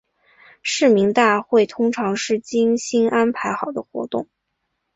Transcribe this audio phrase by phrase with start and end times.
[0.63, 4.27] 市民大会通常是精心安排好的活动。